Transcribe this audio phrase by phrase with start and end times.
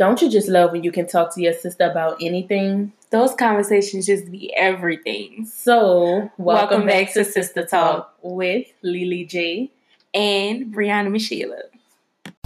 [0.00, 2.94] Don't you just love when you can talk to your sister about anything?
[3.10, 5.44] Those conversations just be everything.
[5.44, 9.70] So, welcome, Welcome back, back to to Sister Talk with Lily J.
[10.14, 11.54] And Brianna Michelle.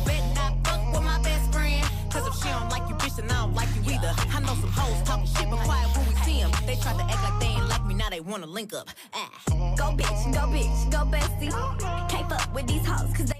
[0.04, 1.85] Bet not fuck with my best friend.
[2.11, 4.12] Cause if she don't like you, bitch, then I don't like you either.
[4.18, 6.50] I know some hoes talking shit, but quiet when we see them.
[6.66, 8.88] They tried to act like they ain't like me, now they wanna link up.
[9.14, 9.30] Ah.
[9.76, 12.08] Go bitch, go bitch, go bestie.
[12.10, 13.33] Can't fuck with these hoes cause they messy.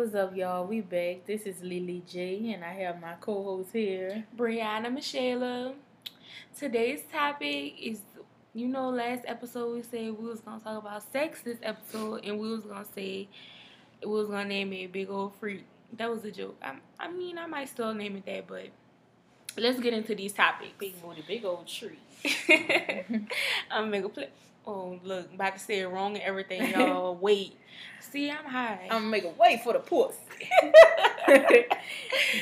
[0.00, 0.66] What's up, y'all?
[0.66, 1.26] We back.
[1.26, 4.24] This is Lily J, and I have my co-host here.
[4.34, 5.74] Brianna Michelle.
[6.58, 8.00] Today's topic is
[8.54, 12.40] you know, last episode we said we was gonna talk about sex this episode and
[12.40, 13.28] we was gonna say
[14.02, 15.66] we was gonna name it Big Old Freak.
[15.98, 16.56] That was a joke.
[16.62, 18.68] I, I mean I might still name it that, but
[19.58, 20.72] let's get into these topics.
[20.78, 21.98] Big booty, big old tree.
[23.70, 24.30] I'm gonna play.
[24.66, 27.14] Oh look, about to say it wrong and everything, y'all.
[27.16, 27.56] Wait,
[28.00, 28.86] see, I'm high.
[28.90, 30.14] I'm gonna make a way for the puss.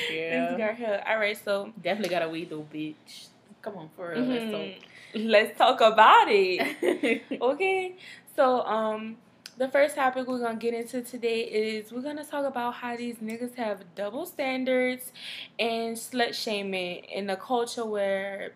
[0.08, 1.02] This girl here.
[1.06, 3.28] All right, so Definitely got a weed though, bitch.
[3.62, 4.24] Come on, for real.
[4.24, 4.74] let's mhm,
[5.14, 7.22] let's talk about it.
[7.40, 7.96] Okay,
[8.36, 9.16] so um,
[9.58, 13.16] the first topic we're gonna get into today is we're gonna talk about how these
[13.16, 15.12] niggas have double standards
[15.58, 18.52] and slut shaming in a culture where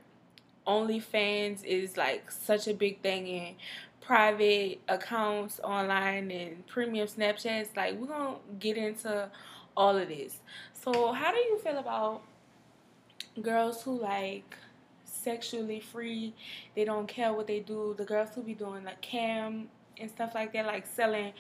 [0.67, 3.57] OnlyFans is like such a big thing and
[4.01, 7.77] private accounts online and premium Snapchats.
[7.77, 9.29] Like we're gonna get into
[9.77, 10.39] all of this.
[10.73, 12.23] So how do you feel about
[13.41, 14.57] girls who like
[15.05, 16.35] sexually free?
[16.75, 17.95] They don't care what they do.
[17.97, 19.69] The girls who be doing like cam
[19.99, 21.33] and stuff like that, like selling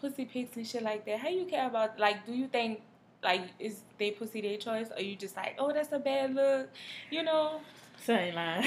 [0.00, 1.18] pussy pics and shit like that.
[1.18, 2.26] How you care about like?
[2.26, 2.80] Do you think
[3.22, 6.68] like is they pussy their choice, or you just like, oh, that's a bad look,
[7.10, 7.60] you know?
[7.98, 8.64] Same line.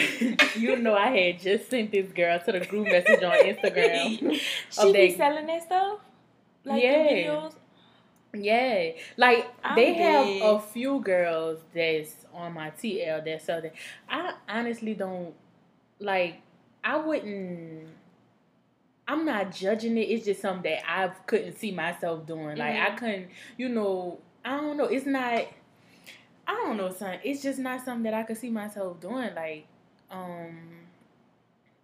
[0.58, 4.34] you know, I had just sent this girl to the group message on Instagram.
[4.70, 6.00] she of be that- selling that stuff,
[6.66, 7.08] like Yeah.
[7.08, 7.54] videos.
[8.34, 13.74] Yeah, like I'm they have a few girls that's on my TL that sell that.
[14.08, 15.34] I honestly don't
[16.00, 16.36] like.
[16.84, 17.88] I wouldn't.
[19.08, 20.02] I'm not judging it.
[20.02, 22.56] It's just something that I couldn't see myself doing.
[22.58, 22.98] Like I Mhm.
[22.98, 23.28] couldn't,
[23.58, 24.20] you know.
[24.46, 24.86] I don't know.
[24.86, 25.46] It's not.
[26.50, 27.20] I don't know, son.
[27.24, 29.34] It's just not something that I could see myself doing.
[29.36, 29.68] Like,
[30.10, 30.58] um.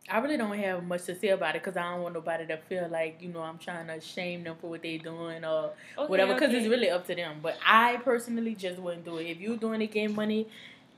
[0.08, 2.58] I really don't have much to say about it because I don't want nobody to
[2.58, 6.08] feel like you know I'm trying to shame them for what they're doing or Okay,
[6.08, 6.60] whatever because okay.
[6.60, 7.40] it's really up to them.
[7.42, 9.26] But I personally just wouldn't do it.
[9.26, 10.48] If you're doing it, getting money,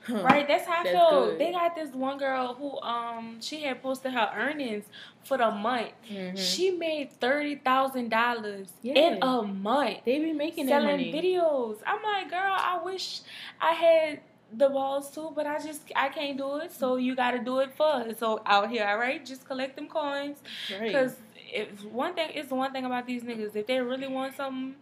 [0.07, 1.25] huh, Right, that's how I feel.
[1.27, 1.39] good.
[1.39, 4.85] They got this one girl who um she had posted her earnings
[5.23, 5.91] for the month.
[6.11, 6.37] mhm.
[6.37, 11.77] She made thirty thousand dollars in a month they be making selling videos.
[11.85, 13.21] I'm like, girl, I wish
[13.61, 14.21] I had
[14.53, 16.71] the balls too, but I just I can't do it.
[16.71, 18.17] So you got to do it for us.
[18.19, 20.37] So out here, all right, just collect them coins.
[20.71, 20.93] Right.
[20.93, 24.75] Cause if one thing is one thing about these niggas, if they really want something,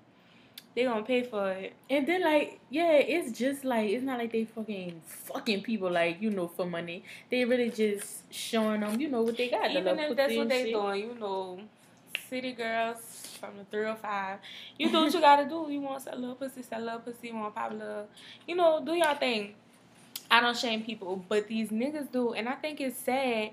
[0.76, 1.74] they gonna pay for it.
[1.90, 6.22] And then like, yeah, it's just like it's not like they fucking fucking people like
[6.22, 7.04] you know for money.
[7.32, 9.72] They really just showing them, you know what they got.
[9.72, 10.74] Even if that's what they shit.
[10.74, 11.60] doing, you know,
[12.30, 14.40] city girls from the 305.
[14.78, 15.68] You do what you gotta do.
[15.70, 18.08] You want a little pussy, sell a little pussy, you want pop little,
[18.48, 19.56] you know, do y'all thing.
[20.36, 23.52] I don't shame people, but these niggas do, and I think it's sad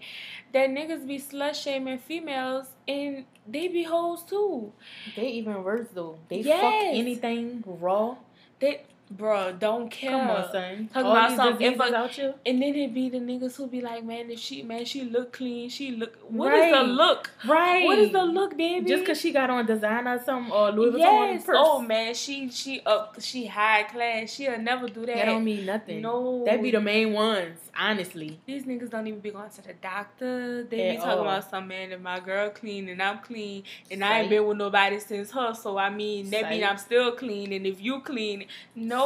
[0.53, 4.73] that niggas be slut shaming females and they be hoes too.
[5.15, 6.19] They even worse though.
[6.29, 8.17] They fuck anything raw.
[8.59, 8.83] They,
[9.17, 10.11] bruh, don't care.
[10.11, 10.89] Come on, son.
[10.93, 12.35] Talking All about something- if diseases a- out here.
[12.47, 15.33] And then it be the niggas who be like, man, if she, man, she look
[15.33, 16.17] clean, she look.
[16.29, 17.31] What is the look?
[17.47, 17.85] Right.
[17.85, 18.87] What is the look, baby?
[18.89, 21.43] Just because she got on designer or something or Louis Vuitton Yes.
[21.43, 21.57] Oh, purse.
[21.61, 24.31] Oh man, she she up she high class.
[24.33, 25.17] She'll never do that.
[25.17, 26.01] That don't mean nothing.
[26.03, 26.45] No.
[26.45, 28.41] That be the main ones, honestly.
[28.47, 30.65] These niggas don't even be going to the doctor.
[30.65, 31.21] They At be talking all.
[31.23, 34.57] about some man if my girl clean and I'm clean and I ain't been with
[34.59, 35.55] nobody since her.
[35.55, 39.02] So I mean that mean I'm still clean and if you clean, no,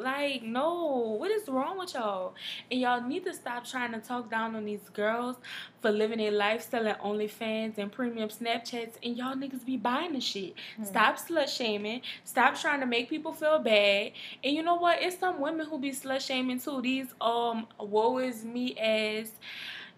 [0.00, 1.16] like no.
[1.18, 2.34] What is wrong with y'all?
[2.70, 5.36] And y'all need to stop trying to talk down on these girls
[5.80, 10.20] for living their life selling OnlyFans and premium Snapchats and y'all niggas be buying the
[10.20, 10.54] shit.
[10.76, 10.84] Hmm.
[10.84, 12.02] Stop slut shaming.
[12.24, 14.12] Stop trying to make people feel bad.
[14.44, 15.02] And you know what?
[15.02, 16.80] It's some women who be slut shaming too.
[16.82, 19.32] These um woe is me as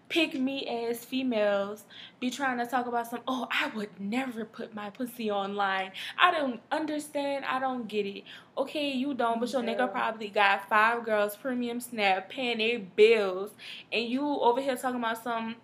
[0.07, 1.83] pick me as females
[2.19, 5.91] be trying to talk about some oh I would never put my pussy online.
[6.19, 7.45] I don't understand.
[7.45, 8.23] I don't get it.
[8.57, 9.75] Okay, you don't, but your Yeah.
[9.75, 13.51] nigga probably got five girls premium snap paying their bills
[13.91, 15.55] and you over here talking about some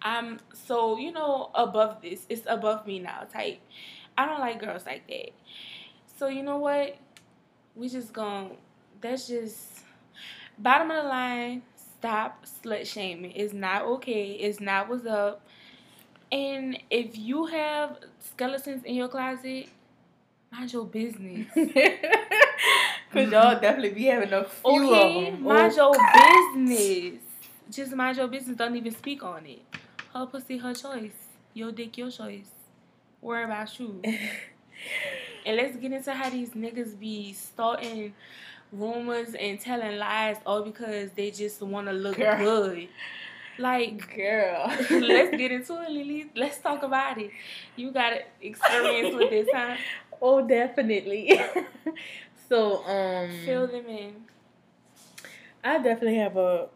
[0.00, 2.26] I'm so you know above this.
[2.28, 3.60] It's above me now type.
[4.16, 5.30] I don't like girls like that.
[6.16, 6.96] So you know what?
[7.74, 8.56] We just gon'
[9.00, 9.80] that's just
[10.58, 11.62] bottom of the line,
[12.02, 13.30] stop slut shaming.
[13.30, 14.32] It's not okay.
[14.32, 15.40] It's not what's up.
[16.32, 19.68] And if you have skeletons in your closet,
[20.50, 21.46] mind your business.
[21.54, 23.60] Cause y'all mm-hmm.
[23.60, 25.44] definitely be having a few Okay, of them.
[25.44, 27.22] mind Oh, your business.
[27.70, 28.56] Just mind your business.
[28.56, 29.62] Don't even speak on it.
[30.12, 31.12] Her pussy, her choice.
[31.54, 32.48] Your dick, your choice.
[33.20, 34.00] Worry about you.
[35.46, 38.12] and let's get into how these niggas be starting
[38.72, 42.38] rumors and telling lies all because they just want to look Girl.
[42.38, 42.88] good.
[43.58, 44.66] Like, girl.
[44.90, 46.30] let's get into it, Lily.
[46.34, 47.30] Let's talk about it.
[47.76, 49.76] You got experience with this, huh?
[50.24, 51.32] Oh, definitely.
[52.48, 54.14] so, um, Fill them in.
[55.64, 56.68] I definitely have a,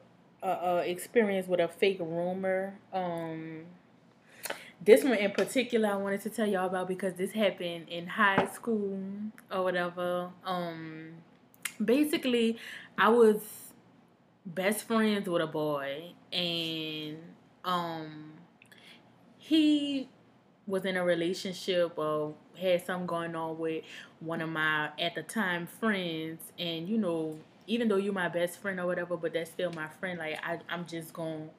[0.42, 2.76] a, a experience with a fake rumor.
[2.92, 3.66] Um,
[4.84, 8.48] this one in particular, I wanted to tell y'all about because this happened in high
[8.52, 8.98] school
[9.50, 10.30] or whatever.
[10.44, 11.10] Um,
[11.84, 12.56] basically,
[12.98, 13.40] I was
[14.44, 17.18] best friends with a boy, and
[17.64, 18.32] um,
[19.38, 20.08] he
[20.66, 23.84] was in a relationship or had something going on with
[24.20, 27.38] one of my at the time friends, and you know
[27.68, 30.18] even though you're my best friend or whatever, but that's still my friend.
[30.20, 31.50] Like I, I'm just going,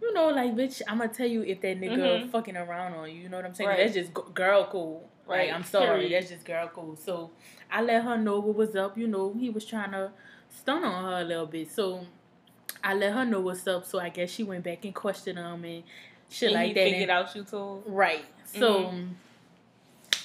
[0.00, 2.30] you know, like bitch, I'm gonna tell you if that nigga Mhm.
[2.30, 3.22] fucking around on you.
[3.22, 3.68] You know what I'm saying?
[3.68, 3.78] Right.
[3.78, 5.08] That's just g- girl cool.
[5.28, 5.54] Right, Right.
[5.54, 5.86] I'm sorry.
[6.00, 6.12] period.
[6.12, 6.96] That's just girl cool.
[6.96, 7.30] So
[7.70, 8.96] I let her know what was up.
[8.96, 10.10] You know, he was trying to
[10.48, 11.70] stun on her a little bit.
[11.70, 12.06] So
[12.82, 13.84] I let her know what's up.
[13.84, 15.82] So I guess she went back and questioned him and
[16.30, 16.80] shit and like he that.
[16.84, 17.82] figured And- out you too.
[17.86, 18.24] Right.
[18.46, 18.94] So,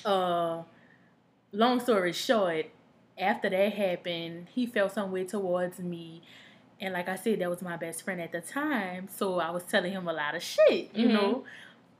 [0.06, 0.64] uh,
[1.52, 2.68] long story short,
[3.18, 6.22] after that happened, he felt some way towards me.
[6.80, 9.08] And like I said, that was my best friend at the time.
[9.16, 11.14] So I was telling him a lot of shit, you Mhm.
[11.14, 11.44] know?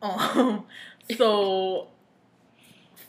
[0.04, 0.66] Um,
[1.18, 1.88] so,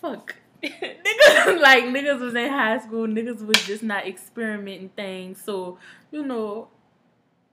[0.04, 0.34] fuck.
[0.62, 3.06] niggas, like, niggas was in high school.
[3.06, 5.42] Niggas was just not experimenting things.
[5.44, 5.78] So,
[6.10, 6.68] you know,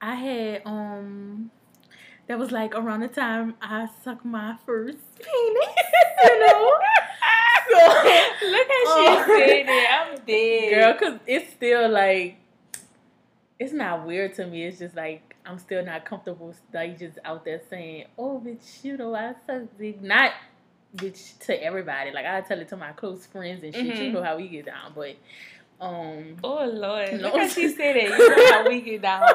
[0.01, 1.51] I had, um,
[2.27, 5.68] that was like around the time I sucked my first penis,
[6.24, 6.71] you know?
[7.69, 7.77] So,
[8.50, 9.24] Look how she Oh.
[9.27, 9.89] said it.
[9.92, 10.69] I'm dead.
[10.74, 12.38] girl, cause it's still like,
[13.59, 14.65] it's not weird to me.
[14.65, 18.98] It's just like I'm still not comfortable, like just out there saying, "Oh, bitch, you
[18.98, 20.31] know I suck dick." Not
[20.96, 22.12] bitch to everybody.
[22.12, 23.86] Like I tell it to my close friends and shit.
[23.86, 24.14] You Mhm.
[24.14, 25.16] know how we get down, but
[25.80, 26.38] um.
[26.44, 27.14] Oh Lord.
[27.22, 27.36] No.
[27.36, 28.10] Look she said it.
[28.10, 29.22] You know how we get down.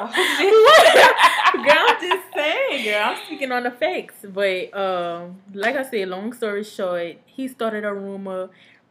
[1.64, 3.02] girl, I'm just saying, girl.
[3.04, 4.24] I'm speaking on the facts.
[4.28, 8.50] But um, like I said, long story short, he started a rumor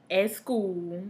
[0.10, 1.04] at school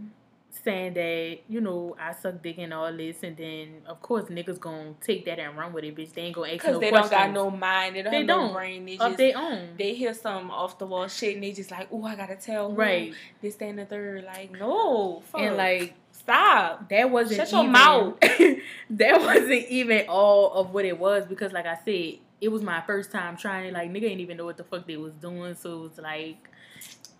[0.64, 4.58] saying that you know I suck dick and all this, and then of course niggas
[4.60, 6.12] gonna take that and run with it, bitch.
[6.12, 7.96] They ain't gonna ask Because no they questions don't got no mind.
[7.96, 8.46] They don't They have don't.
[8.48, 8.84] no brain.
[8.86, 9.68] They of just their own.
[9.78, 12.70] they hear some off the wall shit and they just like, oh, I gotta tell
[12.70, 14.24] who right, this, that, and the third.
[14.24, 15.40] Like, no, fuck.
[15.40, 16.88] and like stop.
[16.88, 18.14] that wasn't Shut your even, mouth.
[18.90, 22.82] that wasn't even all of what it was because like I said, it was my
[22.82, 23.72] first time trying it.
[23.72, 26.50] Like nigga ain't even know what the fuck they was doing, so it was like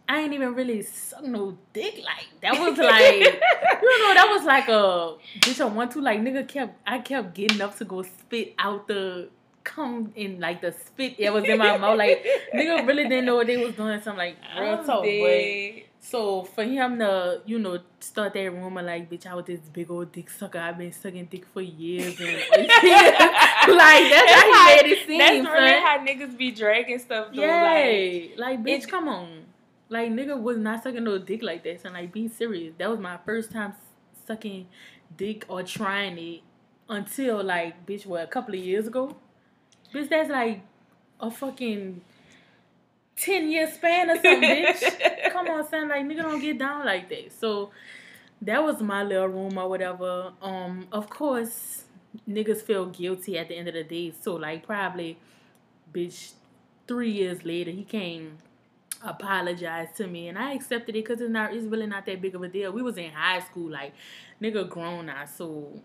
[0.08, 2.03] I ain't even really suck no dick.
[2.05, 6.20] Like that was like you know that was like a bitch I want to like
[6.20, 9.29] nigga kept I kept getting up to go spit out the
[9.64, 12.25] come in like the spit that was in my mouth like
[12.55, 14.00] nigga really didn't know what they was doing.
[14.00, 15.05] So I'm like real I'm talk.
[16.08, 19.91] So for him to, you know, start that rumor like, bitch, I was this big
[19.91, 20.61] old dick sucker.
[20.61, 22.69] I've been sucking dick for years, and like
[23.67, 25.19] that's, how he made it seem.
[25.19, 27.43] That's really how niggas be dragging stuff through.
[27.44, 29.36] Like, like, bitch, it- come on,
[29.88, 31.83] like nigga was not sucking no dick like that.
[31.83, 32.75] So like, be serious.
[32.79, 33.75] That was my first time
[34.27, 34.67] sucking
[35.17, 36.41] dick or trying it
[36.89, 39.17] until like, bitch, what a couple of years ago.
[39.93, 40.63] Bitch, that's like
[41.20, 42.01] a fucking
[43.17, 45.31] ten year span or something, bitch.
[45.32, 45.89] Come on, son.
[45.89, 47.32] Like nigga don't get down like that.
[47.39, 47.70] So
[48.43, 50.32] that was my little room or whatever.
[50.43, 51.84] Um, of course,
[52.29, 54.13] niggas feel guilty at the end of the day.
[54.20, 55.19] So like probably,
[55.93, 56.32] bitch,
[56.89, 58.39] three years later he came
[59.03, 62.34] apologize to me and I accepted it because it's not it's really not that big
[62.34, 62.72] of a deal.
[62.72, 63.93] We was in high school, like
[64.43, 65.82] nigga grown now, so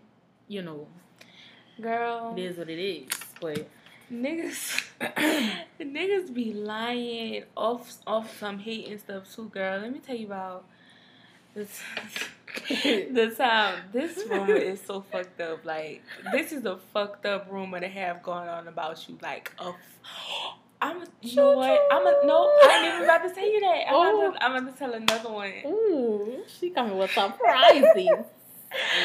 [0.48, 0.86] you know,
[1.80, 3.08] Girl, it is what it is.
[3.40, 3.68] But
[4.12, 4.84] niggas,
[5.80, 9.80] niggas be lying off off some hate and stuff too, girl.
[9.80, 10.64] Let me tell you about
[11.54, 11.80] this.
[12.68, 15.64] the time this rumor is so fucked up.
[15.64, 19.18] Like this is a fucked up rumor to have going on about you.
[19.22, 19.72] Like a.
[20.82, 21.04] I'm.
[21.22, 21.80] You know what?
[21.92, 22.50] I'm a no.
[22.64, 23.84] I ain't even about to tell you that.
[23.88, 24.26] I'm, Oh.
[24.26, 24.46] about, to, oh.
[24.46, 25.52] I'm about to tell another one.
[25.66, 27.86] Ooh, she coming with surprises.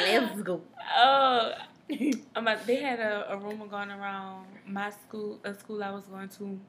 [0.04, 0.62] Let's go.
[0.98, 1.52] Oh,
[1.90, 6.06] I'm about, they had a, a rumor going around my school, a school I was
[6.06, 6.60] going to,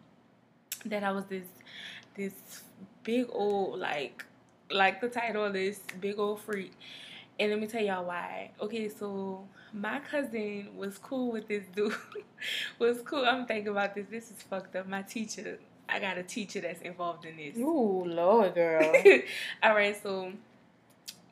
[0.87, 1.47] that I was this
[2.17, 2.62] this
[3.05, 4.25] big old like
[4.71, 6.73] like the title of this big old freak.
[7.41, 8.50] And let me tell y'all why.
[8.61, 11.95] Okay, so my cousin was cool with this dude.
[12.79, 13.25] was cool.
[13.25, 14.07] I'm thinking about this.
[14.11, 14.89] This is fucked up.
[14.89, 15.59] My teacher.
[15.89, 17.57] I got a teacher that's involved in this.
[17.57, 18.93] Ooh, Lord, girl.
[19.63, 20.33] All right, so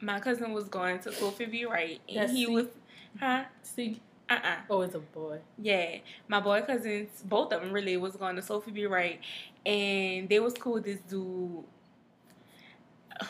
[0.01, 1.65] my cousin was going to Sophie B.
[1.67, 2.51] Wright, and That's he C?
[2.53, 2.67] was,
[3.21, 3.45] huh?
[3.63, 4.01] See,
[4.31, 5.39] Uh uh oh, it's a boy.
[5.59, 8.87] Yeah, my boy cousins, both of them really was going to Sophie B.
[8.87, 9.21] Wright,
[9.67, 11.65] and they was cool with this dude.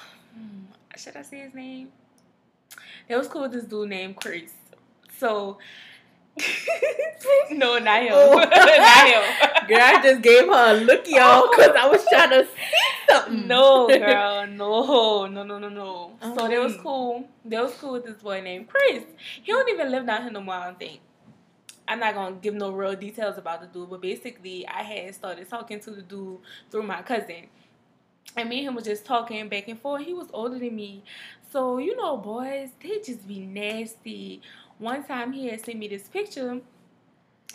[0.96, 1.88] Should I say his name?
[3.08, 4.52] They was cool with this dude named Chris.
[5.18, 5.58] So,
[7.50, 8.12] no, not him.
[8.12, 8.34] Oh.
[8.38, 9.66] not him.
[9.68, 13.48] Girl, I just gave her a look, y'all, because I was trying to see something.
[13.48, 16.12] No, girl, no, no, no, no, no.
[16.34, 16.82] So they was Mm.
[16.82, 17.28] cool.
[17.44, 19.02] They was cool with this boy named Chris.
[19.42, 20.54] He don't even live down here no more.
[20.54, 21.00] I don't think.
[21.88, 25.48] I'm not gonna give no real details about the dude, but basically, I had started
[25.48, 26.38] talking to the dude
[26.70, 27.46] through my cousin,
[28.36, 30.04] and me and him was just talking back and forth.
[30.04, 31.02] He was older than me,
[31.50, 34.42] so you know, boys, they just be nasty.
[34.78, 36.60] One time, he had sent me this picture.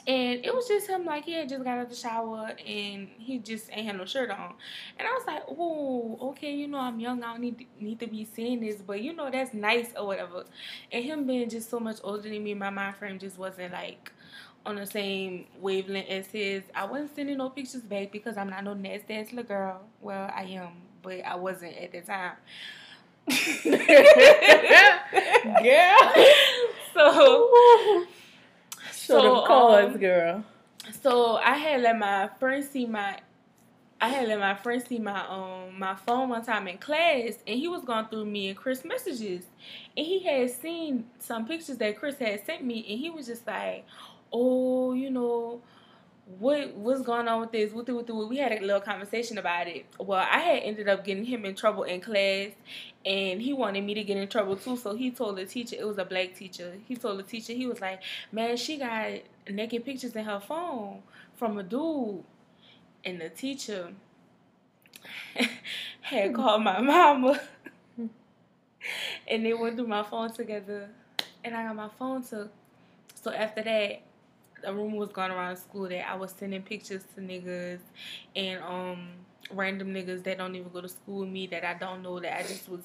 [0.08, 3.08] And it was just him, like he had just got out of the shower and
[3.20, 4.54] he just ain't had no shirt on.
[4.98, 8.00] And I was like, oh, okay, you know, I'm young, I don't need to, need
[8.00, 10.46] to be seeing this, but you know, that's nice or whatever.
[10.92, 14.12] And him being just so much older than me, my mind frame just wasn't like
[14.66, 16.64] on the same wavelength as his.
[16.74, 19.82] I wasn't sending no pictures back because I'm not no nasty ass little girl.
[20.02, 20.72] Well, I am,
[21.04, 22.34] but I wasn't at the time.
[25.64, 26.14] Girl.
[26.94, 27.50] so
[28.92, 30.44] Show So, them cards, um, girl.
[31.02, 33.20] So I had let my friend see my
[34.02, 37.60] I had let my friend see my um my phone one time in class and
[37.60, 39.46] he was going through me and Chris messages
[39.96, 43.46] and he had seen some pictures that Chris had sent me and he was just
[43.48, 43.86] like,
[44.34, 45.62] Oh, you know,
[46.40, 47.72] what what's going on with this?
[47.72, 49.86] What the, what the, we had a little conversation about it.
[50.00, 52.50] Well, I had ended up getting him in trouble in class
[53.06, 54.78] and he wanted me to get in trouble too.
[54.78, 56.74] So he told the teacher, it was a black teacher.
[56.88, 59.12] He told the teacher, he was like, Man, she got
[59.50, 61.02] naked pictures in her phone
[61.36, 62.24] from a dude.
[63.04, 63.90] And the teacher
[66.02, 66.36] had hmm.
[66.36, 67.40] called my mama.
[69.28, 70.90] and they went through my phone together.
[71.44, 72.52] And I got my phone took.
[73.16, 74.02] So after that,
[74.64, 77.80] a rumor was going around school that I was sending pictures to niggas
[78.36, 79.08] and um
[79.54, 82.40] random niggas that don't even go to school with me that I don't know that
[82.40, 82.82] I just was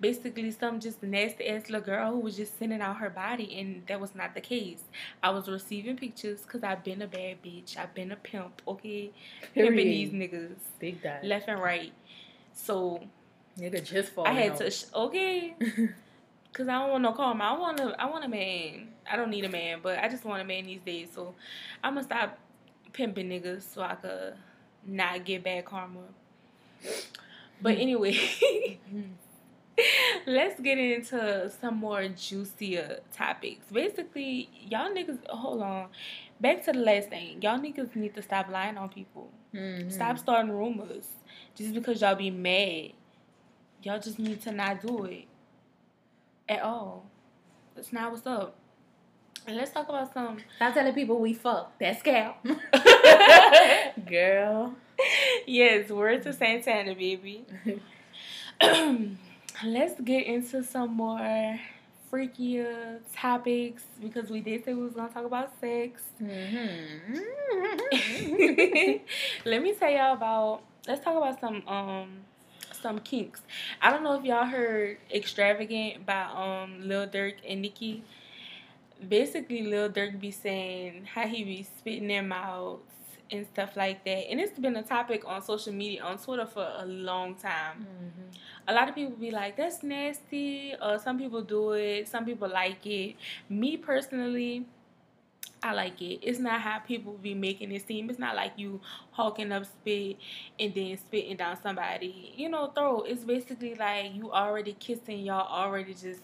[0.00, 3.86] basically some just nasty ass little girl who was just sending out her body and
[3.86, 4.82] that was not the case.
[5.22, 7.76] I was receiving pictures because I've been a bad bitch.
[7.76, 9.10] I've been a pimp, okay?
[9.54, 11.92] Pimping these niggas Big left and right.
[12.52, 13.00] So
[13.58, 14.58] Nigga just I had out.
[14.58, 15.54] to sh- okay.
[16.52, 17.44] Cause I don't want no karma.
[17.44, 18.88] I want a, I want a man.
[19.10, 21.08] I don't need a man, but I just want a man these days.
[21.14, 21.34] So
[21.84, 22.38] I'm gonna stop
[22.92, 24.34] pimping niggas so I could
[24.84, 26.00] not get bad karma.
[27.60, 28.16] But anyway,
[30.26, 33.66] let's get into some more juicier topics.
[33.70, 35.88] Basically, y'all niggas, hold on.
[36.40, 37.40] Back to the last thing.
[37.42, 39.30] Y'all niggas need to stop lying on people.
[39.54, 39.92] Mhm.
[39.92, 41.08] Stop starting rumors
[41.54, 42.92] just because y'all be mad.
[43.82, 45.27] Y'all just need to not do it
[46.48, 47.04] at all.
[47.74, 48.56] That's not what's up.
[49.46, 50.38] And let's talk about some.
[50.56, 51.72] Stop telling people we fuck.
[51.78, 52.34] That's scam.
[54.06, 54.74] Girl.
[55.46, 57.46] yes, word to Santana, baby.
[59.64, 61.58] let's get into some more
[62.12, 66.02] freakier topics because we did say we was gonna talk about sex.
[66.22, 67.18] Mm-hmm.
[69.48, 70.62] Let me tell y'all about.
[70.86, 72.08] Let's talk about some um
[72.80, 73.42] some kinks.
[73.82, 78.02] I don't know if y'all heard "Extravagant" by um Lil Durk and Nicki.
[79.06, 82.82] Basically, Lil Durk be saying how he be spitting their mouths
[83.30, 86.66] and stuff like that, and it's been a topic on social media on Twitter for
[86.78, 87.86] a long time.
[88.66, 92.08] A lot of people be like, "That's nasty," or some people do it.
[92.08, 93.16] Some people like it.
[93.48, 94.66] Me personally.
[95.62, 96.20] I like it.
[96.22, 98.08] It's not how people be making it seem.
[98.10, 100.16] It's not like you hawking up spit
[100.60, 103.06] and then spitting down somebody, you know, throat.
[103.08, 106.20] It's basically like you already kissing, y'all already just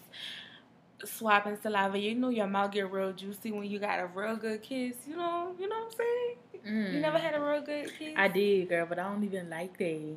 [1.03, 1.99] swapping saliva.
[1.99, 4.95] You know your mouth get real juicy when you got a real good kiss.
[5.07, 6.93] You know, you know what I'm saying?
[6.93, 8.13] You never had a real good kiss.
[8.13, 8.17] Mm.
[8.17, 10.15] I did, girl, but I don't even like that.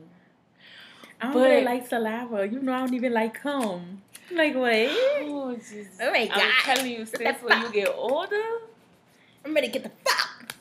[1.20, 2.46] I don't But- really like saliva.
[2.48, 4.02] You know, I don't even like cum.
[4.30, 4.72] Like what?
[4.72, 5.98] Oh, Jesus.
[6.00, 6.52] Oh my I'm God.
[6.62, 8.42] telling you, sis, when you get older,
[9.48, 10.54] I'm ready to get the fuck.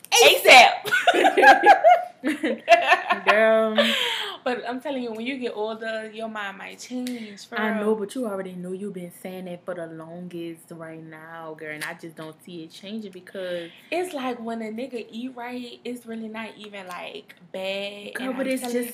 [2.23, 3.25] ASAP.
[3.25, 3.75] Girl,
[4.45, 7.45] but I'm telling you, when you get older, your mind might change.
[7.47, 7.83] For I real.
[7.85, 11.73] know, but you already know you've been saying that for the longest right now, girl,
[11.75, 15.79] and I just don't see it changing because, It's like when a nigga eat right,
[15.83, 18.13] it's really not even like bad.
[18.15, 18.93] girl, but I'm it's just,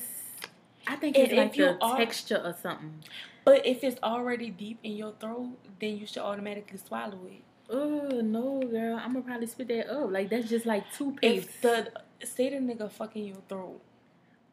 [0.87, 3.03] I think it's like the are- texture or something.
[3.45, 7.43] but if it's already deep in your throat, then you should automatically swallow it.
[7.73, 10.11] Oh no, girl, I'm gonna probably spit that up.
[10.11, 11.49] Like that's just like toothpaste.
[11.49, 11.91] If the
[12.23, 13.81] say the nigga fucking your throat,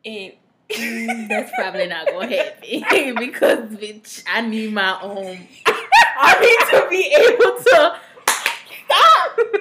[0.04, 0.32] and
[0.70, 5.48] Mm, that's probably not gonna happen because bitch, I need my own.
[5.66, 8.00] I need to be able to stop.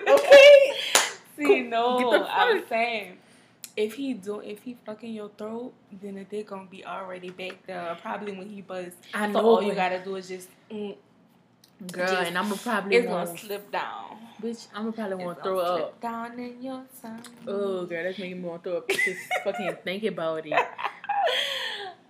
[0.07, 0.73] Okay.
[1.35, 3.17] See, no, I'm saying
[3.75, 7.65] if he do if he fucking your throat, then the dick gonna be already back
[7.65, 7.97] there.
[8.01, 8.91] Probably when he buzz.
[9.13, 9.33] I know.
[9.33, 10.95] So all you gotta do is just mm,
[11.91, 14.17] girl, just- and I'm gonna probably it's gonna slip down.
[14.41, 14.67] bitch.
[14.73, 16.01] I'm gonna probably wanna throw gonna up.
[16.01, 17.21] down in your tongue.
[17.47, 18.89] Oh, girl, that's making me want to throw up.
[18.89, 20.53] Just fucking think about it.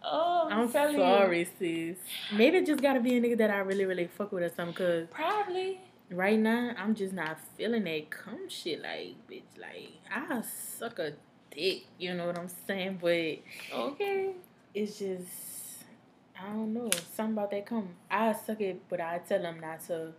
[0.03, 1.97] oh, I'm, I'm telling sorry, sis.
[2.33, 4.73] Maybe it just gotta be a nigga that I really, really fuck with or something.
[4.75, 5.79] Cause Probably.
[6.11, 8.81] right now, I'm just not feeling that cum shit.
[8.81, 10.41] Like, bitch, like I
[10.77, 11.13] suck a
[11.51, 11.83] dick.
[11.97, 12.99] You know what I'm saying?
[13.01, 13.37] But
[13.73, 14.31] Okay.
[14.73, 15.27] it's just
[16.41, 17.89] I don't know something about that come.
[18.09, 20.13] I suck it, but I tell them not to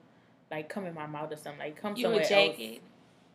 [0.51, 1.59] like come in my mouth or something.
[1.61, 2.57] Like come You somewhere else.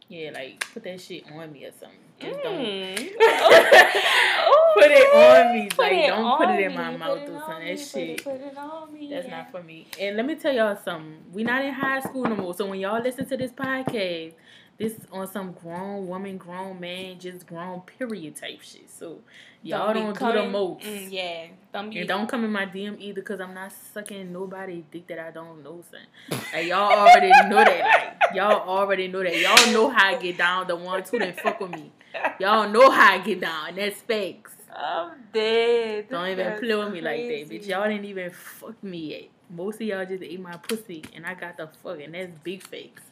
[0.07, 1.97] Yeah, like put that shit on me or something.
[2.19, 2.55] Just don't.
[2.55, 2.95] Mm.
[4.75, 7.65] Put it on me, Put like, don't put it in me, my mouth or something.
[7.65, 8.09] me, That put shit.
[8.09, 9.09] it- Put it on me.
[9.09, 9.37] That's yeah.
[9.37, 9.87] not for me.
[9.99, 11.17] And let me tell y'all something.
[11.33, 12.53] We not in high school no more.
[12.53, 14.33] So when y'all listen to this podcast,
[14.77, 18.89] this on some grown woman, grown man, just grown period type shit.
[18.89, 19.19] So
[19.63, 20.85] y'all be don't, do the most.
[20.85, 21.47] Mm, yeah.
[21.73, 21.99] Don't be.
[21.99, 25.31] And don't come in my DM either because I'm not sucking nobody dick that I
[25.31, 26.39] don't know, son.
[26.53, 28.17] Like, y'all already know that.
[28.19, 29.39] Like, y'all already know that.
[29.39, 30.67] Y'all know how I get down.
[30.67, 31.91] The one who didn't fuck with me.
[32.39, 33.69] Y'all know how I get down.
[33.69, 34.55] And that's facts.
[34.75, 36.09] I'm dead.
[36.09, 37.67] Don't even guy's play with me like that, bitch.
[37.67, 39.29] Y'all didn't even fuck me yet.
[39.49, 42.61] Most of y'all just ate my pussy, and I got the fuck, and that's big
[42.61, 43.03] fakes.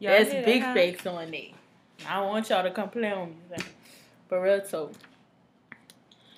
[0.00, 1.10] Y'all that's hear that, big huh?
[1.10, 1.40] on there.
[2.08, 3.56] I don't want y'all to come play on me.
[4.28, 4.90] For real, so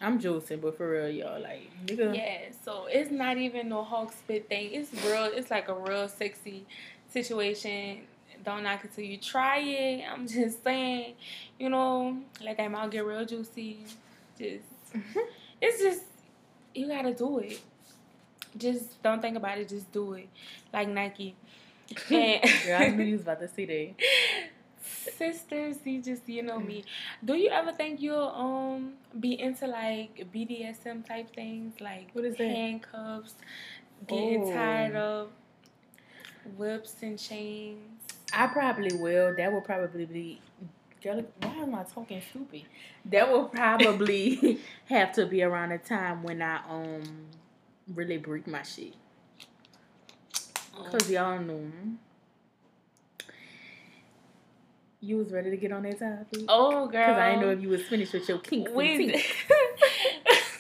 [0.00, 2.16] I'm joking, but for real, y'all, like nigga.
[2.16, 4.72] Yeah, so it's not even no hawk spit thing.
[4.72, 5.30] It's real.
[5.32, 6.66] It's like a real sexy
[7.08, 8.00] situation.
[8.44, 10.04] Don't knock it till you try it.
[10.12, 11.14] I'm just saying,
[11.60, 13.78] you know, like I'm out get real juicy.
[14.36, 14.64] Just,
[15.60, 16.02] it's just
[16.74, 17.60] you gotta do it.
[18.56, 19.68] Just don't think about it.
[19.68, 20.28] Just do it,
[20.72, 21.36] like Nike.
[22.10, 23.94] And Girl, I knew you was about to see that.
[25.18, 26.84] sisters, you just you know me.
[27.24, 32.36] Do you ever think you'll um be into like BDSM type things, like What is
[32.36, 32.44] that?
[32.46, 33.34] handcuffs,
[34.06, 34.52] getting Oh.
[34.52, 35.32] tied up,
[36.56, 37.78] whips and chains?
[38.32, 39.34] I probably will.
[39.36, 40.40] That will probably be.
[41.02, 42.62] Girl, why am I talking stupid?
[43.06, 47.02] That will probably have to be around the time when I um
[47.94, 48.94] really break my shit.
[50.72, 51.70] Cause y'all know.
[55.00, 56.44] You was ready to get on that topic?
[56.48, 58.70] Oh girl, Cause I didn't know if you was finished with your kinks.
[58.70, 59.20] we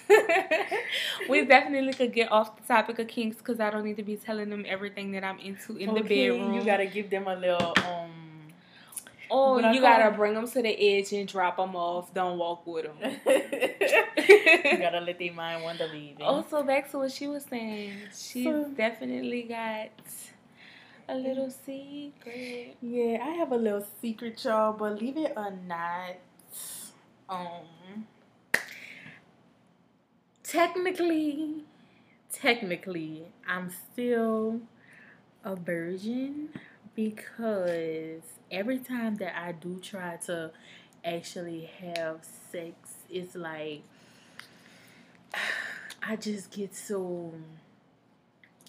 [1.28, 4.16] we definitely could get off the topic of kinks because I don't need to be
[4.16, 6.54] telling them everything that I'm into in the bedroom.
[6.54, 8.01] You gotta give them a little um.
[9.32, 10.68] Oh, you gotta bring them to the
[10.98, 12.12] edge and drop them off.
[12.14, 12.96] Don't walk with them.
[13.26, 16.16] you gotta let their mind wander, baby.
[16.22, 19.90] Also, back to what she was saying, she's So- definitely got
[21.08, 22.76] a little secret.
[22.80, 24.72] Yeah, I have a little secret, y'all.
[24.72, 26.16] Believe it or not,
[27.28, 28.06] um,
[30.42, 31.64] technically,
[32.32, 34.60] technically, I'm still
[35.44, 36.50] a virgin
[36.94, 40.52] because every time that I do try to
[41.04, 42.20] actually have
[42.52, 42.74] sex,
[43.10, 43.82] it's like
[46.02, 47.32] I just get so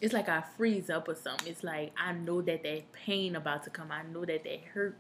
[0.02, 1.48] it's like I freeze up or something.
[1.48, 3.92] It's like I know that that pain about to come.
[3.92, 4.98] I know that that hurt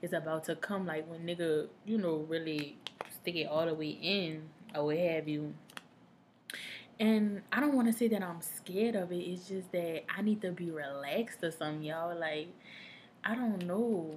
[0.00, 0.86] is about to come.
[0.86, 2.76] Like when nigga, you know, really
[3.14, 4.42] stick it all the way in
[4.74, 5.54] or what have you.
[6.98, 9.16] And I don't want to say that I'm scared of it.
[9.16, 12.18] It's just that I need to be relaxed or something, y'all.
[12.18, 12.48] Like
[13.26, 14.14] I don't know.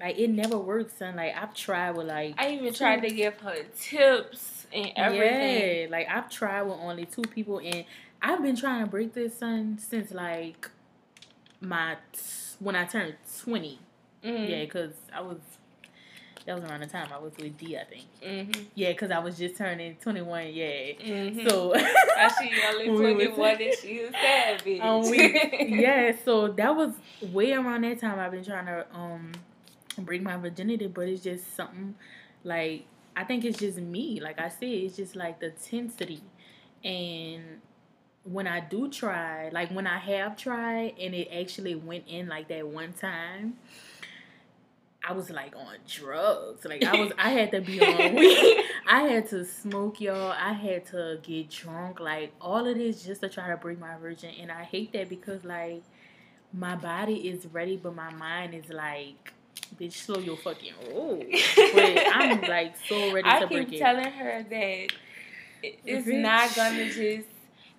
[0.00, 1.16] Like it never works, son.
[1.16, 5.80] Like I've tried with like I even tried to give her tips and everything.
[5.82, 7.84] yeah, like I've tried with only two people, and
[8.20, 10.68] I've been trying to break this son since like
[11.60, 12.20] my t-
[12.58, 13.78] when I turned twenty.
[14.24, 14.48] Mm.
[14.50, 15.38] Yeah, cause I was
[16.46, 18.04] that was around the time I was with D, I think.
[18.22, 18.62] Mm-hmm.
[18.74, 20.48] Yeah, cause I was just turning twenty one.
[20.52, 21.48] Yeah, Mm-hmm.
[21.48, 24.80] so I she only when we was- 21 and she a savage.
[24.80, 26.92] um, we, yeah, so that was
[27.32, 28.18] way around that time.
[28.18, 29.32] I've been trying to um
[29.98, 31.94] break my virginity, but it's just something
[32.44, 32.84] like
[33.16, 34.20] I think it's just me.
[34.20, 36.20] Like I said, it's just like the intensity,
[36.84, 37.42] and
[38.24, 42.48] when I do try, like when I have tried, and it actually went in like
[42.48, 43.54] that one time.
[45.06, 46.64] I was like on drugs.
[46.64, 48.64] Like I was I had to be on weed.
[48.88, 50.32] I had to smoke y'all.
[50.32, 52.00] I had to get drunk.
[52.00, 54.30] Like all of this just to try to break my virgin.
[54.40, 55.82] And I hate that because like
[56.52, 59.32] my body is ready but my mind is like
[59.78, 61.22] bitch slow your fucking roll.
[61.74, 64.88] But I'm like so ready I to break keep telling her that
[65.62, 66.20] it's Bitch.
[66.20, 67.28] not gonna just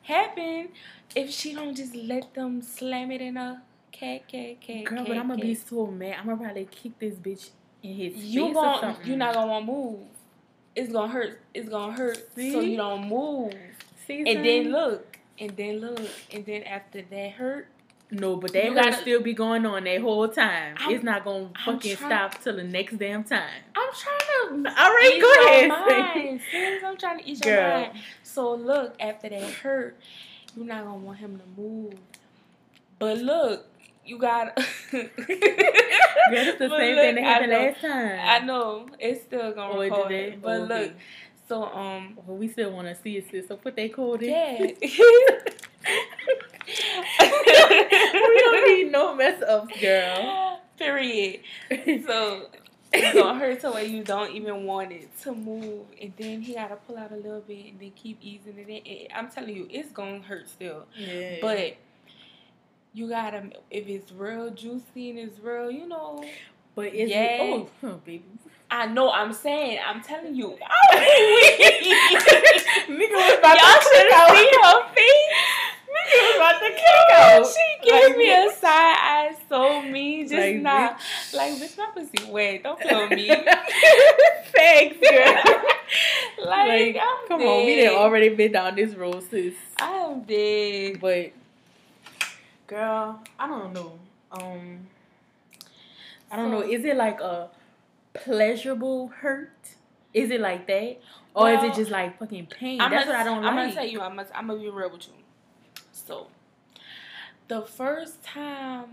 [0.03, 0.69] happen
[1.15, 3.61] if she don't just let them slam it in a
[3.99, 6.15] Girl, but I'm gonna be so mad.
[6.19, 7.49] I'm gonna probably kick this bitch
[7.83, 9.07] in his You face or something.
[9.07, 9.99] you're not gonna want to move.
[10.75, 11.39] It's gonna hurt.
[11.53, 12.17] It's gonna hurt.
[12.35, 13.53] So you don't move.
[14.07, 15.17] See, And then look.
[15.39, 16.01] And then look.
[16.33, 17.67] And then after that hurt,
[18.11, 20.75] No, but that gotta still be going on that whole time.
[20.79, 23.49] I'm- it's not gonna I'm fucking trying- stop till the next damn time.
[23.75, 25.69] I'm trying to All right, go ahead.
[25.69, 26.41] mind.
[26.51, 27.79] Sis, I'm trying to your Girl.
[27.81, 27.99] mind.
[28.23, 29.97] So look, after that hurt,
[30.55, 31.93] you're not gonna want him to move.
[32.99, 33.65] But look,
[34.05, 34.57] you got.
[36.27, 38.19] It's the But same look, thing that happened I know, last time.
[38.21, 40.41] I know it's still gonna Oh, it record it.
[40.41, 40.83] But Oh, okay.
[40.83, 40.93] look,
[41.47, 43.47] so um, Well, we still want to see it, sis.
[43.47, 44.29] So put that code in.
[44.31, 44.57] yeah.
[47.19, 50.61] we don't need no mess ups, girl.
[50.77, 51.41] Period.
[52.05, 52.47] So
[52.93, 56.53] it's gonna hurt to where you don't even want it to move, and then he
[56.55, 59.07] gotta pull out a little bit, and then keep easing it in.
[59.15, 61.37] I'm telling you, it's gonna hurt still, yeah.
[61.41, 61.77] but
[62.95, 66.23] you gotta if it's real juicy and it's real, you know.
[66.75, 67.43] but is Yeah.
[67.43, 67.69] it?
[67.83, 68.23] Oh, baby.
[68.71, 69.11] I know.
[69.11, 69.79] I'm saying.
[69.85, 70.57] I'm telling you.
[70.91, 72.23] Nigga
[72.89, 74.35] was about Y'all to should kick out.
[74.35, 75.33] seen her face.
[75.95, 77.45] Nigga was about to kick out.
[77.47, 80.89] She gave Like, me a side eye so mean just Like, now.
[80.93, 81.33] bitch.
[81.35, 82.63] Like, bitch, my pussy wet.
[82.63, 83.27] Don't with me.
[84.55, 85.35] Thanks, girl.
[86.45, 87.47] like, Like, I'm come dead.
[87.47, 89.53] on, we done already been down this road, sis.
[89.79, 90.99] I'm dead.
[90.99, 91.31] But,
[92.67, 93.99] girl, I don't know.
[94.31, 94.87] Um,
[96.31, 96.61] I don't know.
[96.61, 97.49] Is it like a
[98.13, 99.51] pleasurable hurt?
[100.13, 100.99] Is it like that,
[101.33, 102.79] or is it just like fucking pain?
[102.79, 103.65] I'm That's gonna, what I don't I'm like.
[103.65, 104.01] gonna tell you.
[104.01, 105.13] I'm gonna, I'm gonna be real with you.
[105.91, 106.27] So,
[107.47, 108.85] the first time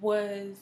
[0.00, 0.56] was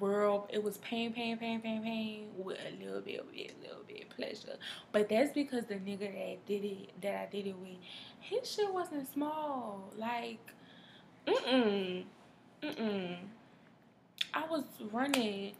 [0.00, 0.48] real.
[0.52, 3.84] It was pain, pain, pain, pain, pain with a little bit, of it, a little
[3.86, 4.58] bit of pleasure.
[4.92, 7.78] But that's because the nigga that did it, that I did it with,
[8.20, 9.92] his shit wasn't small.
[9.96, 10.40] Like,
[11.26, 12.04] mm mm,
[12.62, 13.16] mm mm.
[14.34, 15.52] I was running.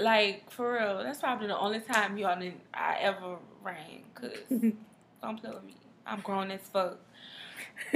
[0.00, 4.02] Like for real, that's probably the only time y'all didn't I ever ran.
[4.14, 5.76] Cause don't play with me.
[6.06, 6.98] I'm grown as fuck.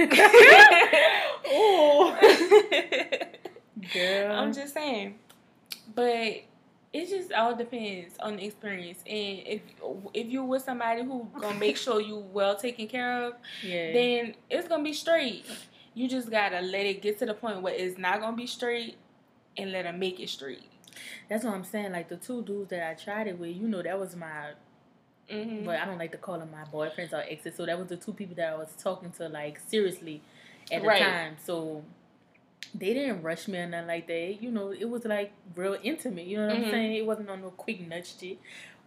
[1.47, 2.17] oh,
[3.93, 4.31] girl.
[4.35, 5.15] I'm just saying.
[5.95, 6.43] But
[6.93, 8.99] it just all depends on the experience.
[9.05, 9.61] And if
[10.13, 13.91] if you're with somebody who gonna make sure you well taken care of, yeah.
[13.93, 15.45] then it's gonna be straight.
[15.97, 18.97] You just gotta let it get to the point where it's not gonna be straight
[19.57, 20.61] and let them make it straight.
[21.27, 21.91] That's what I'm saying.
[21.91, 24.51] Like the two dudes that I tried it with, you know, that was my.
[25.27, 25.65] Mm-hmm.
[25.65, 27.55] But I don't like to call them my boyfriends or exes.
[27.55, 30.21] So that was the two people that I was talking to, like seriously,
[30.71, 31.01] at the Right.
[31.01, 31.35] time.
[31.43, 31.83] So
[32.75, 34.37] they didn't rush me or nothing like that.
[34.41, 36.27] You know, it was like real intimate.
[36.27, 36.65] You know what Mhm.
[36.65, 36.93] I'm saying?
[36.93, 38.37] It wasn't on no quick nudge shit.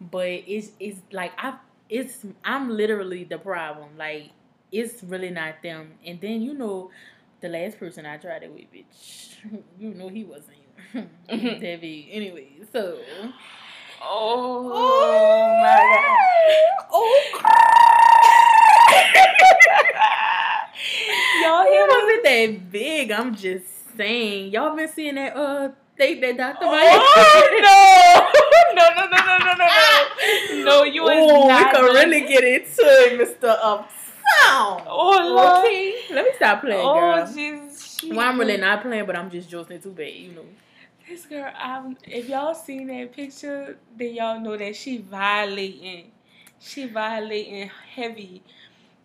[0.00, 1.54] But it's it's like I
[1.88, 3.98] it's I'm literally the problem.
[3.98, 4.30] Like
[4.72, 5.92] it's really not them.
[6.04, 6.90] And then you know,
[7.40, 9.36] the last person I tried it with, bitch,
[9.78, 10.56] you know he wasn't
[11.28, 12.08] Debbie.
[12.12, 12.98] Anyway, so.
[14.02, 16.86] Oh, oh my god.
[16.92, 17.30] Oh.
[21.42, 23.10] Y'all he wasn't that big.
[23.10, 24.52] I'm just saying.
[24.52, 26.66] Y'all been seeing that uh think that Dr.
[26.66, 26.88] Mike.
[26.90, 28.30] Oh,
[28.74, 28.82] no.
[28.82, 29.66] no, no, no, no, no, no,
[30.54, 30.64] no.
[30.64, 31.46] No, you oh.
[31.46, 33.58] We can really get into it, Mr.
[34.42, 35.64] Oh Lord.
[35.64, 37.26] Okay, let me stop playing, Oh girl.
[37.26, 38.00] Jesus.
[38.08, 40.44] Well, I'm really not playing, but I'm just joking too bad, you know.
[41.08, 46.12] This girl, um, if y'all seen that picture, then y'all know that she violating.
[46.60, 48.42] She violating heavy.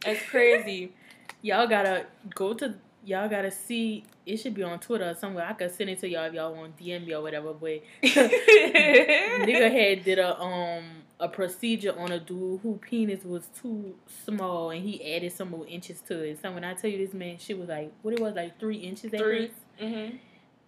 [0.04, 0.94] That's crazy.
[1.42, 2.76] Y'all gotta go to.
[3.06, 4.04] Y'all gotta see.
[4.26, 5.46] It should be on Twitter or somewhere.
[5.48, 7.54] I could send it to y'all if y'all want DM me or whatever.
[7.54, 10.84] But nigga had did a um
[11.20, 15.66] a procedure on a dude who penis was too small and he added some more
[15.68, 16.40] inches to it.
[16.42, 18.78] So when I tell you this man shit was like what it was like three
[18.78, 19.52] inches at Three.
[19.82, 20.18] mm-hmm.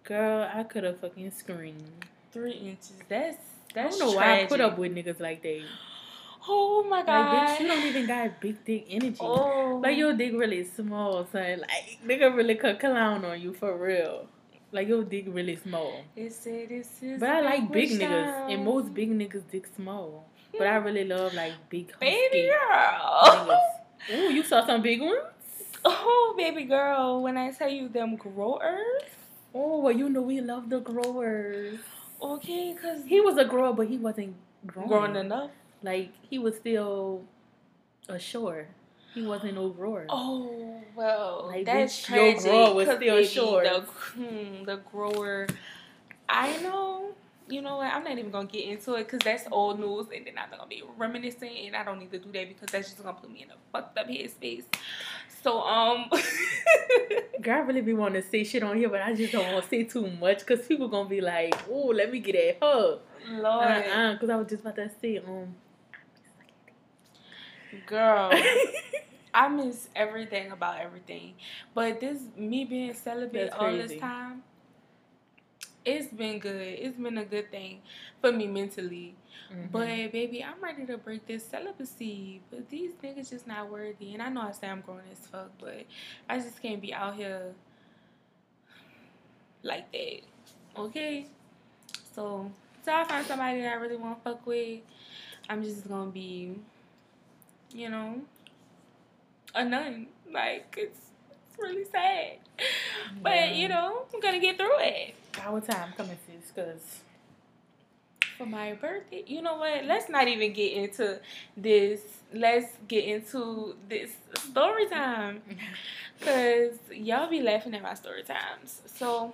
[0.04, 1.82] Girl, I could have fucking screamed.
[2.32, 2.94] Three inches.
[3.08, 3.36] That's
[3.74, 3.96] that's.
[3.96, 5.62] I don't know why I put up with niggas like that.
[6.50, 7.48] Oh my Like god.
[7.48, 9.16] bitch, you don't even got big dick energy.
[9.20, 9.80] Oh.
[9.82, 10.16] Like your oh.
[10.16, 11.60] dick really small, son.
[11.60, 14.26] Like nigga really could clown on you for real.
[14.72, 16.04] Like your dick really small.
[16.16, 20.28] It said this is But I like big niggas, and most big niggas dick small.
[20.56, 20.86] But I hmm.
[20.86, 23.22] really love like big baby girl.
[23.24, 23.78] niggas.
[24.14, 25.18] Ooh, you saw some big ones?
[25.84, 29.02] Oh, baby girl, when I tell you them growers,
[29.54, 31.78] Oh, well, you know we love the growers.
[32.20, 34.34] okay, cause He was a grower, but he wasn't
[34.66, 34.88] growing.
[34.88, 35.50] growing enough.
[35.82, 37.24] Like he was still
[38.08, 38.68] a shore.
[39.14, 40.06] He wasn't grower.
[40.08, 42.42] Oh well, Like, that's bitch, your tragic.
[42.50, 43.64] grower was still short.
[43.64, 43.80] The,
[44.16, 45.46] hmm, the grower,
[46.28, 47.14] I know,
[47.48, 47.92] you know what?
[47.92, 50.66] I'm not even gonna get into it because that's old news, and then I'm gonna
[50.68, 53.42] be reminiscing, and I don't need to do that because that's just gonna put me
[53.42, 54.64] in a fucked up headspace.
[55.42, 56.10] So um,
[57.40, 59.62] Girl, I really be wanting to say shit on here, but I just don't want
[59.64, 62.98] to say too much because people gonna be like, "Oh, let me get at her."
[63.30, 65.54] Lord, Uh-uh, because I was just about to say, um,
[67.86, 68.30] girl.
[69.34, 71.34] I miss everything about everything.
[71.74, 74.42] But this me being celibate all this time,
[75.84, 76.60] it's been good.
[76.78, 77.80] It's been a good thing
[78.20, 79.14] for me mentally.
[79.52, 79.70] mhm.
[79.70, 82.40] But baby, I'm ready to break this celibacy.
[82.50, 84.14] But these niggas just not worthy.
[84.14, 85.84] And I know I say I'm grown as fuck, but
[86.28, 87.54] I just can't be out here
[89.62, 90.20] like that.
[90.76, 91.26] Okay?
[92.14, 92.50] So
[92.84, 94.80] so I find somebody that I really want to fuck with.
[95.48, 96.56] I'm just gonna be,
[97.72, 98.20] you know,
[99.54, 100.06] a nun.
[100.32, 100.98] Like it's
[101.30, 102.38] it's really sad.
[103.22, 103.52] But Yeah.
[103.52, 105.14] you know, I'm gonna get through it.
[105.40, 107.00] our time coming, sis, because
[108.36, 109.24] for my birthday.
[109.26, 109.84] You know what?
[109.84, 111.20] Let's not even get into
[111.56, 112.00] this.
[112.32, 115.42] Let's get into this story time.
[116.20, 118.82] Cause y'all be laughing at my story times.
[118.86, 119.32] So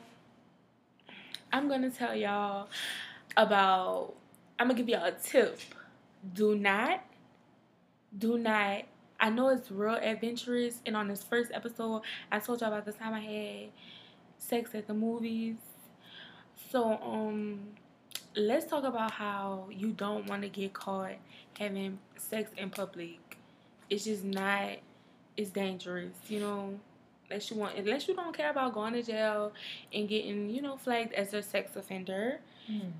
[1.53, 2.69] I'm gonna tell y'all
[3.37, 4.15] about
[4.59, 5.59] I'm gonna give y'all a tip.
[6.35, 7.03] Do not,
[8.19, 8.83] do not
[9.21, 12.93] I know it's real adventurous and on this first episode I told y'all about the
[12.93, 13.69] time I had
[14.39, 15.57] sex at the movies.
[16.71, 17.61] So um
[18.37, 21.15] let's talk about how you don't want to get caught
[21.59, 23.39] having sex in public.
[23.91, 24.79] It's just not.
[25.37, 26.79] It's dangerous, you know.
[27.31, 29.53] Unless you want, unless you don't care about going to jail
[29.93, 32.41] and getting, you know, flagged as a sex offender,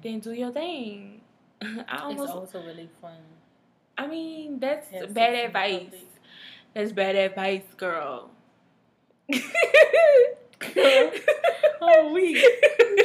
[0.03, 1.21] then do your thing.
[1.63, 3.19] I it's also really fun.
[3.97, 5.83] I mean, that's Have bad advice.
[5.85, 6.01] public.
[6.75, 8.31] That's bad advice, girl.
[11.81, 12.33] Oh, we.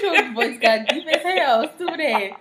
[0.02, 1.70] Your voice got deep as hell.
[1.76, 2.00] Stupid.
[2.00, 2.32] that.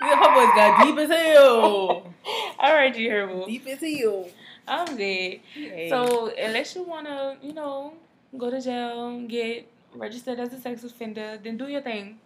[0.00, 2.12] Her voice got deep as hell.
[2.58, 3.46] All right, you hear me.
[3.46, 4.28] Deep as hell.
[4.68, 5.40] I'm dead.
[5.54, 5.88] Hey.
[5.88, 7.94] So unless you wanna, you know,
[8.36, 12.18] go to jail, get registered as a sex offender, then do your thing.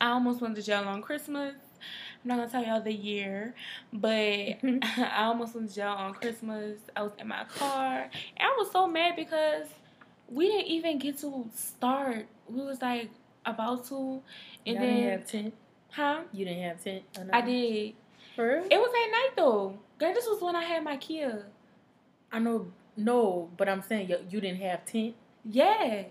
[0.00, 1.54] I almost went to jail on Christmas.
[2.22, 3.54] I'm not gonna tell y'all the year,
[3.92, 4.78] but mm-hmm.
[5.02, 6.78] I almost went to jail on Christmas.
[6.94, 8.10] I was in my car, and
[8.40, 9.66] I was so mad because
[10.28, 12.26] we didn't even get to start.
[12.48, 13.10] We was like
[13.44, 14.22] about to,
[14.66, 15.54] and Y'all then didn't have tent.
[15.90, 16.20] huh?
[16.32, 17.02] You didn't have tent.
[17.32, 17.94] I did.
[18.34, 18.64] For real?
[18.70, 19.78] It was at night though.
[19.98, 21.46] Girl, this was when I had my Kia.
[22.32, 22.72] I know.
[22.96, 25.14] No, but I'm saying you, you didn't have tent.
[25.44, 26.04] Yeah.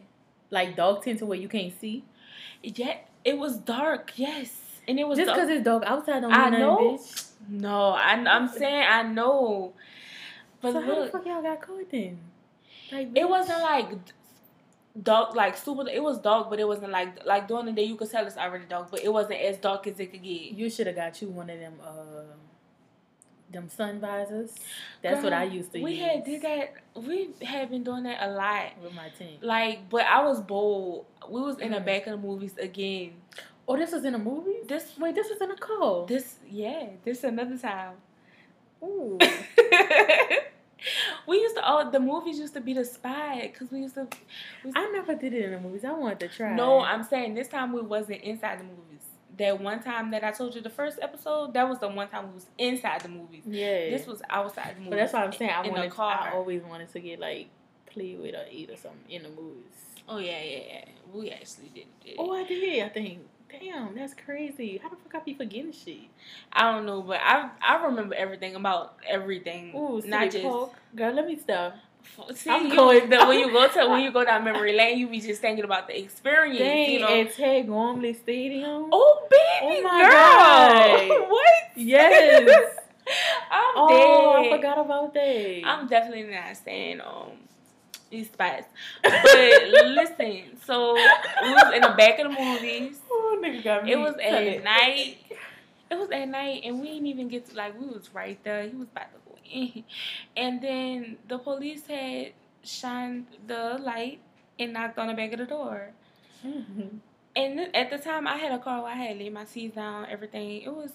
[0.50, 2.04] Like dog tent to where you can't see.
[2.64, 4.14] Yeah, it was dark.
[4.16, 4.52] Yes,
[4.88, 6.78] and it was Just because it's dark outside don't I know.
[6.98, 7.26] bitch.
[7.50, 9.74] No, I, I'm saying I know,
[10.62, 12.18] but so how the fuck y'all got caught then?
[12.92, 14.12] Like, it wasn't like d-
[15.02, 15.88] dark, like super.
[15.90, 18.38] It was dark, but it wasn't like like during the day you could tell it's
[18.38, 20.52] already dark, but it wasn't as dark as it could get.
[20.54, 21.74] You should have got you one of them.
[21.86, 22.34] Uh,
[23.52, 24.54] them sun visors.
[25.04, 26.04] That's what I used to We use.
[26.04, 26.74] had did that.
[26.96, 28.72] We had been doing that a lot.
[28.84, 29.38] with my team.
[29.42, 31.06] Like, but I was bold.
[31.30, 31.86] We was in the Mhm.
[31.86, 33.14] back of the movies again.
[33.68, 34.58] Oh, this was in a movie.
[34.68, 36.06] This, Wait, this was in a car.
[36.06, 37.94] this, yeah, this another time.
[38.84, 39.18] Ooh.
[41.28, 44.08] we used to all the movies used to be the spy because we used to.
[44.64, 45.84] we used I never did it in the movies.
[45.84, 46.54] I wanted to try.
[46.56, 48.82] no, I'm saying this time we wasn't inside the movies.
[49.38, 52.30] That one time that I told you the first episode, that was the one time
[52.30, 53.44] we was inside the movies.
[53.46, 53.90] Yeah.
[53.90, 54.90] This was outside the movies.
[54.92, 55.92] But that's why I'm saying I in wanted.
[55.92, 56.30] car.
[56.32, 57.50] I always wanted to get like
[57.88, 59.74] play with or eat or something in the movies.
[60.08, 60.86] oh yeah, yeah, yeah.
[61.14, 61.88] We actually did.
[62.04, 62.16] did.
[62.18, 62.84] Oh, I did.
[62.84, 63.20] I think.
[63.50, 64.80] Damn, that's crazy.
[64.82, 66.00] How the fuck I be forgetting shit?
[66.52, 69.74] I don't know, but I I remember everything about everything.
[69.76, 70.44] Ooh, not just.
[70.44, 70.72] Park.
[70.96, 71.76] Girl, let me stop.
[72.36, 74.98] See, I'm you- going- the, when you go to when you go down memory lane,
[74.98, 76.60] you be just thinking about the experience.
[76.60, 77.08] Dang, you know.
[77.22, 78.90] at Tad Gormley Stadium.
[78.92, 81.18] Oh baby, Oh my girl!
[81.20, 81.30] God.
[81.30, 81.54] what?
[81.76, 82.76] Yes.
[83.52, 83.88] I'm oh,
[84.44, 84.54] dead.
[84.54, 85.62] I forgot about that.
[85.66, 87.32] I'm definitely not saying um
[88.10, 88.66] these spots.
[89.04, 89.24] But
[89.86, 92.98] listen, so we was in the back of the movies.
[93.46, 93.92] Nigga got me.
[93.92, 94.64] It was at it.
[94.64, 95.18] night.
[95.92, 98.64] It was at night, and we didn't even get to like we was right there.
[98.68, 99.84] He was about to go in,
[100.38, 104.20] and then the police had shined the light
[104.60, 105.92] and knocked on the back of the door.
[106.46, 107.00] Mhm.
[107.36, 109.76] And th- at the time, I had a car where I had laid my seats
[109.76, 110.62] down, everything.
[110.62, 110.92] It was,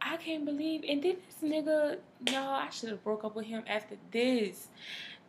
[0.00, 0.84] I can't believe.
[0.88, 1.98] And then this nigga,
[2.30, 4.68] y'all, I should have broke up with him after this.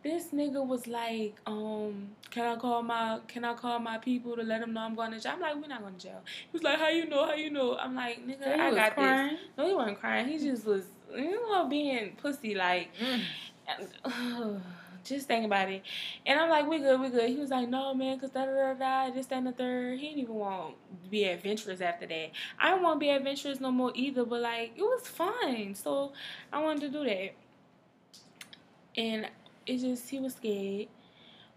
[0.04, 4.44] This nigga was like, um, can I call my, can I call my people to
[4.44, 5.34] let them know I'm going to jail?
[5.34, 6.22] I'm like, we're not going to jail.
[6.52, 7.26] He was like, how you know?
[7.26, 7.78] How you know?
[7.78, 9.40] I'm like, nigga, So I got this.
[9.58, 10.28] No, he wasn't crying.
[10.28, 10.84] He just was,
[11.14, 12.90] you know, being pussy like.
[12.96, 13.22] Mm.
[14.06, 14.62] And,
[15.08, 15.84] Just think about it.
[16.26, 17.30] And I'm like, we good, we good.
[17.30, 20.00] He was like, no, man, because da da da da, this, that, and the third.
[20.00, 22.32] He didn't even want to be adventurous after that.
[22.60, 25.76] I don't want to be adventurous no more either, but like, it was fun.
[25.76, 26.12] So
[26.52, 27.36] I wanted to do that.
[28.98, 29.30] And
[29.68, 30.88] it just, he was scared.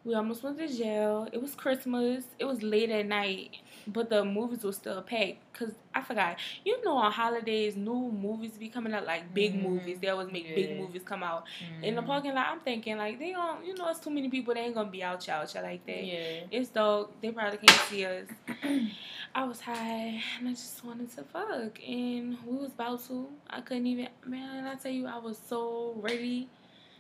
[0.03, 1.29] We almost went to jail.
[1.31, 2.25] It was Christmas.
[2.39, 5.41] It was late at night, but the movies were still packed.
[5.53, 6.39] Cause I forgot.
[6.65, 9.63] You know, on holidays, new movies be coming out like big Mhm.
[9.63, 9.99] movies.
[10.01, 11.45] They always make big movies come out
[11.83, 12.07] in the Mhm.
[12.07, 12.47] parking lot.
[12.49, 13.63] I'm thinking like they don't.
[13.67, 14.55] You know, it's too many people.
[14.55, 16.03] They ain't gonna be out y'all, y'all like that.
[16.03, 16.45] Yeah.
[16.51, 17.21] It's dope.
[17.21, 18.27] They probably can't see us.
[19.35, 23.29] I was high and I just wanted to fuck, and we was about to.
[23.51, 24.09] I couldn't even.
[24.25, 26.49] Man, I tell you, I was so ready.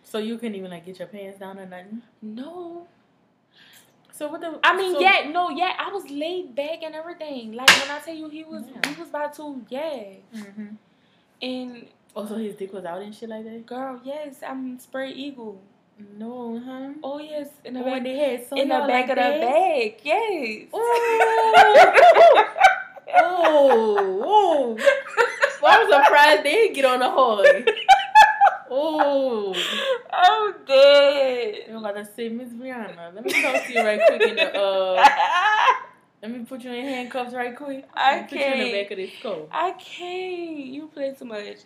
[0.04, 2.02] So you couldn't even like get your pants down or nothing.
[2.22, 2.86] No.
[4.12, 4.58] So what the?
[4.62, 7.52] I mean, so, yeah, no, yeah, I was laid back and everything.
[7.52, 8.90] Like when I tell you he was, Yeah.
[8.92, 10.04] he was about to, yeah.
[10.34, 10.74] hmm
[11.40, 11.86] And
[12.16, 13.64] Oh, his dick was out and shit like that.
[13.66, 15.60] girl, yes, I'm spray eagle.
[16.18, 16.90] No, huh?
[17.04, 19.22] Oh yes, in the Oh, back, they had so in the back like of the
[19.22, 19.40] that?
[19.40, 20.68] bag, yes.
[23.22, 24.78] Oh, oh.
[25.62, 27.64] Well, I'm surprised they didn't get on the horn.
[28.70, 29.54] Oh.
[30.12, 31.64] I'm dead.
[31.68, 35.04] You gotta say, Miss Brianna, let me talk to you right quick in the uh
[36.22, 37.85] let me put you in handcuffs right quick.
[37.94, 38.72] I me Put you in the can't.
[38.85, 39.48] back of this coat.
[39.52, 40.56] I can't.
[40.66, 41.56] You play too much.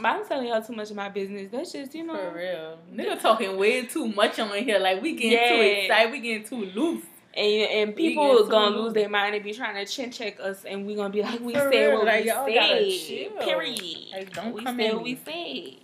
[0.00, 1.48] But I'm telling y'all too much of my business.
[1.50, 2.14] That's just you know.
[2.14, 2.78] For real.
[2.94, 4.78] Nigga talking way too much on here.
[4.78, 7.04] Like we getting too excited, we getting too loose.
[7.34, 8.84] And and people gonna loose.
[8.86, 11.40] lose their mind and be trying to chin check us, and we gonna be like,
[11.40, 13.30] we For say real, what like, we say.
[13.40, 13.80] Period.
[14.12, 15.78] Like, don't we come say at what we me.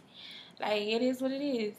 [0.60, 1.74] Like it is what it is.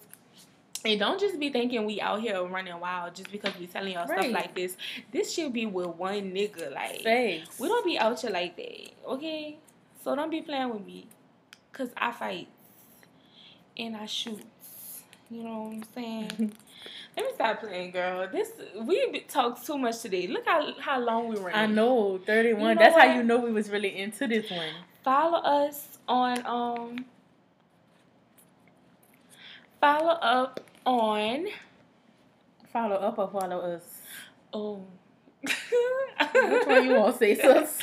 [0.84, 4.08] And don't just be thinking we out here running wild just because we telling y'all
[4.08, 4.20] Right.
[4.20, 4.78] stuff like this.
[5.12, 6.72] This should be with one nigga.
[6.74, 7.60] Like Thanks.
[7.60, 9.58] we don't be out here like that, okay?
[10.04, 11.08] So don't be playing with me,
[11.72, 12.48] cause I fight
[13.78, 14.42] and I shoot.
[15.32, 16.30] You know what I'm saying?
[17.18, 18.28] Let me stop playing, girl.
[18.32, 20.28] This we talked too much today.
[20.28, 21.56] Look how how long we ran.
[21.56, 22.62] I know, 31.
[22.62, 24.70] You know That's how you know we was really into this one.
[25.04, 27.06] Follow us on um.
[29.86, 31.46] Follow up on
[32.74, 33.84] Follow up or follow us.
[34.52, 34.82] oh.
[35.44, 37.80] Which one you want to say, sis?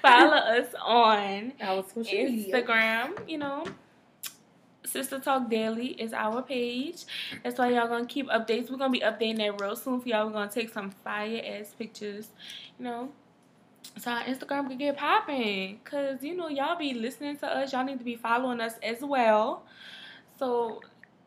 [0.00, 2.62] Follow us on Our social media.
[2.62, 3.66] Instagram, you know.
[4.86, 7.04] Sister Talk Daily is our page.
[7.44, 8.70] That's why y'all gonna keep updates.
[8.70, 10.26] We're gonna be updating that real soon for y'all.
[10.28, 12.28] We're gonna take some fire ass pictures,
[12.78, 13.10] you know.
[13.98, 15.80] So our Instagram can get popping.
[15.84, 17.74] Cause you know, y'all be listening to us.
[17.74, 19.64] Y'all need to be following us as well.
[20.38, 20.80] So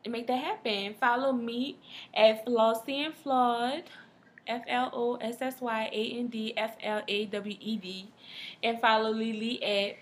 [0.08, 0.96] make that happen.
[1.00, 1.78] Follow me
[2.14, 3.84] at Flossy and Flawed.
[4.48, 8.12] F L O S S Y A N D F L A W E D.
[8.64, 9.98] And follow Lily at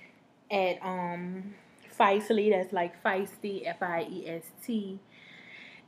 [0.50, 1.54] at um
[2.00, 5.00] Feistly, that's like feisty, F I E S T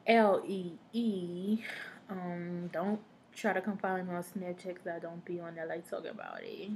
[0.05, 1.59] L E E.
[2.09, 2.99] Um, don't
[3.33, 6.11] try to come follow me on Snapchat because I don't be on there like talking
[6.11, 6.71] about it.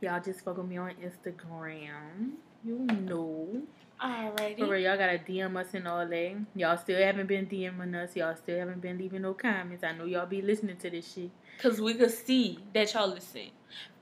[0.00, 2.34] Y'all just follow me on Instagram.
[2.64, 3.62] You know.
[4.02, 4.82] For real, Alrighty.
[4.84, 6.36] y'all gotta DM us and all that.
[6.56, 8.16] Y'all still haven't been DMing us.
[8.16, 9.84] Y'all still haven't been leaving no comments.
[9.84, 11.30] I know y'all be listening to this shit.
[11.60, 13.50] Cause we could see that y'all listen.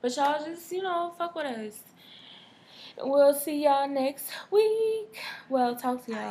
[0.01, 1.79] But y'all just, you know, fuck with us.
[2.97, 5.19] We'll see y'all next week.
[5.49, 6.21] Well, talk to y'all.